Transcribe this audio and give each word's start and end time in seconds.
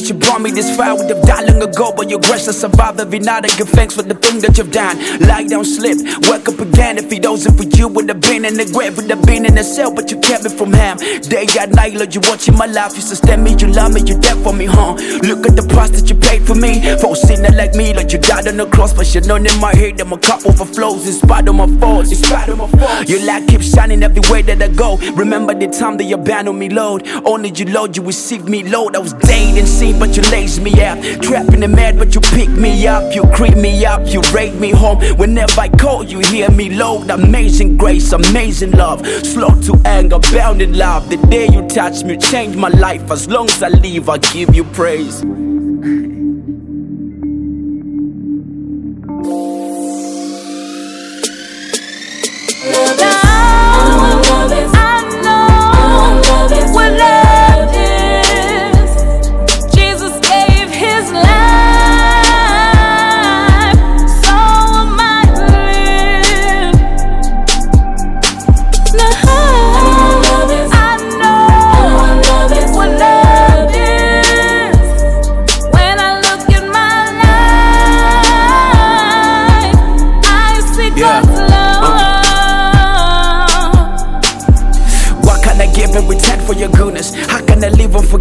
that 0.00 0.08
you 0.08 0.14
brought 0.14 0.40
me 0.40 0.50
this 0.50 0.74
far 0.76 0.96
would 0.96 1.10
have 1.10 1.22
died 1.22 1.48
long 1.48 1.62
ago, 1.62 1.92
but 1.96 2.08
your 2.08 2.20
grace 2.20 2.46
has 2.46 2.58
survived 2.60 3.00
every 3.00 3.18
night. 3.18 3.44
I 3.44 3.48
give 3.56 3.68
thanks 3.68 3.94
for 3.94 4.02
the 4.02 4.14
thing 4.14 4.40
that 4.40 4.56
you've 4.56 4.72
done. 4.72 4.96
Lie 5.20 5.46
down, 5.46 5.64
slip, 5.64 5.98
wake 6.28 6.48
up 6.48 6.58
again. 6.58 6.98
If 6.98 7.12
it 7.12 7.26
wasn't 7.26 7.56
for 7.56 7.64
you, 7.76 7.88
would 7.88 8.08
have 8.08 8.20
been 8.20 8.44
in 8.44 8.54
the 8.54 8.64
grave, 8.64 8.96
would 8.96 9.10
have 9.10 9.24
been 9.26 9.44
in 9.44 9.54
the 9.54 9.64
cell, 9.64 9.92
but 9.92 10.10
you 10.10 10.18
kept 10.20 10.44
me 10.44 10.50
from 10.50 10.72
him. 10.72 10.96
Day 11.28 11.46
and 11.60 11.74
night, 11.74 11.94
Lord, 11.94 12.14
you 12.14 12.20
watching 12.24 12.56
my 12.56 12.66
life. 12.66 12.94
You 12.96 13.02
sustain 13.02 13.42
me, 13.42 13.54
you 13.58 13.68
love 13.68 13.92
me, 13.92 14.00
you 14.06 14.18
dead 14.18 14.38
for 14.42 14.52
me, 14.52 14.66
huh? 14.66 14.94
Look 15.22 15.46
at 15.46 15.56
the 15.56 15.66
price 15.68 15.90
that 15.90 16.08
you 16.08 16.16
paid 16.16 16.46
for 16.46 16.54
me. 16.54 16.80
For 16.98 17.12
a 17.12 17.16
sinner 17.16 17.54
like 17.54 17.74
me, 17.74 17.92
Lord, 17.92 18.12
you 18.12 18.18
died 18.18 18.48
on 18.48 18.56
the 18.56 18.66
cross, 18.66 18.92
but 18.92 19.12
you 19.14 19.20
know 19.22 19.36
in 19.36 19.60
my 19.60 19.74
head 19.74 19.98
that 19.98 20.06
my 20.06 20.16
cup 20.16 20.46
overflows 20.46 21.06
in 21.06 21.12
spite 21.12 21.48
of 21.48 21.54
my 21.54 21.68
faults. 21.78 22.10
In 22.10 22.16
spite 22.16 22.48
of 22.48 22.58
my 22.58 22.68
faults, 22.68 23.10
your 23.10 23.22
light 23.24 23.48
keeps 23.48 23.72
shining 23.72 24.02
everywhere 24.02 24.42
that 24.42 24.62
I 24.62 24.68
go. 24.68 24.96
Remember 25.12 25.54
the 25.54 25.68
time 25.68 25.96
that 25.98 26.04
you 26.04 26.16
abandoned 26.16 26.58
me, 26.58 26.68
Lord. 26.68 27.06
Only 27.24 27.50
you, 27.50 27.66
Lord, 27.66 27.96
you 27.96 28.02
received 28.02 28.48
me, 28.48 28.49
Lord. 28.50 28.96
I 28.96 28.98
was 28.98 29.12
dead 29.14 29.56
and 29.56 29.68
seen, 29.68 29.98
but 29.98 30.16
you 30.16 30.22
laid 30.30 30.60
me 30.60 30.72
out. 30.82 30.98
Trapped 31.22 31.54
in 31.54 31.60
the 31.60 31.68
mad, 31.68 31.98
but 31.98 32.14
you 32.14 32.20
picked 32.20 32.50
me 32.50 32.86
up. 32.86 33.14
You 33.14 33.22
creep 33.34 33.56
me 33.56 33.84
up, 33.86 34.02
you 34.12 34.20
raid 34.32 34.54
me 34.60 34.70
home. 34.70 34.98
Whenever 35.16 35.60
I 35.60 35.68
call, 35.68 36.04
you 36.04 36.18
hear 36.20 36.50
me, 36.50 36.70
Lord. 36.70 37.10
Amazing 37.10 37.76
grace, 37.76 38.12
amazing 38.12 38.72
love. 38.72 39.06
Slow 39.06 39.50
to 39.62 39.80
anger, 39.84 40.18
bound 40.32 40.60
in 40.62 40.76
love. 40.76 41.08
The 41.08 41.16
day 41.28 41.46
you 41.46 41.66
touch 41.68 42.02
me, 42.04 42.16
change 42.16 42.56
my 42.56 42.68
life. 42.68 43.10
As 43.10 43.28
long 43.28 43.48
as 43.48 43.62
I 43.62 43.68
live, 43.68 44.08
I 44.08 44.18
give 44.18 44.54
you 44.54 44.64
praise. 44.64 45.22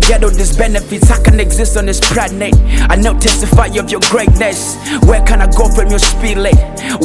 Forget 0.09 0.23
all 0.23 0.31
these 0.31 0.57
benefits? 0.57 1.11
I 1.11 1.23
can 1.23 1.39
exist 1.39 1.77
on 1.77 1.85
this 1.85 1.99
planet? 1.99 2.55
I 2.89 2.95
now 2.95 3.13
testify 3.19 3.67
of 3.77 3.91
your 3.91 4.01
greatness. 4.09 4.75
Where 5.05 5.23
can 5.23 5.39
I 5.39 5.45
go 5.51 5.69
from 5.69 5.89
your 5.89 5.99
spirit? 5.99 6.55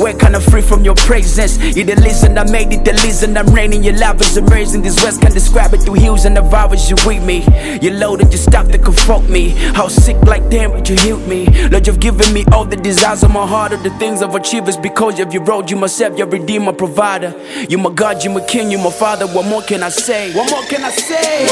Where 0.00 0.14
can 0.14 0.34
I 0.34 0.40
free 0.40 0.62
from 0.62 0.84
your 0.84 0.94
presence? 0.94 1.58
You 1.76 1.84
the 1.84 1.96
listen 1.96 2.38
I 2.38 2.50
made 2.50 2.72
it, 2.72 2.82
the 2.82 2.94
listen 2.94 3.36
I'm 3.36 3.46
reigning. 3.52 3.84
Your 3.84 3.98
love 3.98 4.22
is 4.22 4.38
amazing. 4.38 4.80
This 4.80 5.02
words 5.02 5.18
can 5.18 5.32
describe 5.32 5.74
it 5.74 5.82
through 5.82 6.00
hills 6.00 6.24
and 6.24 6.34
the 6.34 6.40
virus 6.40 6.88
you 6.88 6.96
with 7.04 7.22
me. 7.22 7.44
You 7.82 7.90
loaded, 7.90 8.32
you 8.32 8.38
stopped 8.38 8.72
to 8.72 8.78
comfort 8.78 9.28
me. 9.28 9.50
How 9.50 9.88
sick 9.88 10.16
like 10.22 10.48
damn, 10.48 10.70
but 10.70 10.88
you 10.88 10.96
healed 10.96 11.28
me. 11.28 11.44
Lord, 11.68 11.86
you've 11.86 12.00
given 12.00 12.32
me 12.32 12.46
all 12.52 12.64
the 12.64 12.76
desires 12.76 13.22
of 13.22 13.30
my 13.30 13.46
heart, 13.46 13.72
all 13.72 13.82
the 13.82 13.90
things 13.98 14.22
I've 14.22 14.34
achieved 14.34 14.66
is 14.68 14.78
because 14.78 15.20
of 15.20 15.34
your 15.34 15.44
road. 15.44 15.70
You 15.70 15.76
myself, 15.76 16.16
your 16.16 16.28
redeemer, 16.28 16.72
provider. 16.72 17.34
You're 17.68 17.80
my 17.80 17.92
God, 17.92 18.24
You're 18.24 18.32
my 18.32 18.46
king, 18.46 18.70
You're 18.70 18.82
my 18.82 18.90
father. 18.90 19.26
What 19.26 19.44
more 19.44 19.62
can 19.62 19.82
I 19.82 19.90
say? 19.90 20.32
What 20.34 20.50
more 20.50 20.62
can 20.62 20.82
I 20.84 20.90
say? 20.90 21.46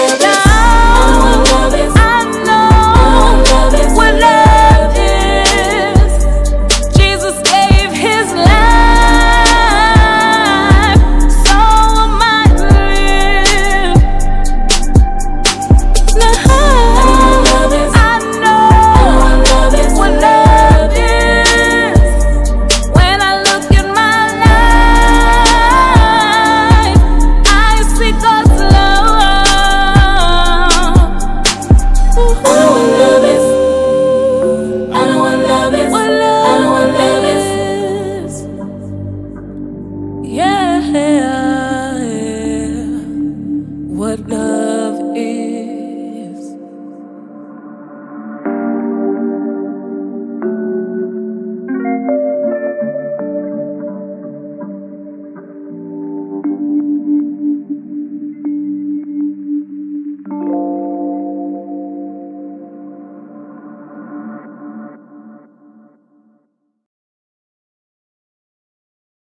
I 1.05 1.42
know, 1.45 1.57
I 1.57 1.89
know, 1.95 2.12